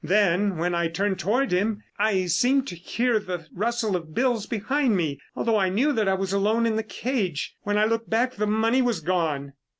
[0.03, 4.95] Then when I turned toward him, I seemed to hear the rustle of bills behind
[4.97, 7.53] me, although I knew that I was alone in the cage.
[7.61, 9.53] When I looked back the money was gone."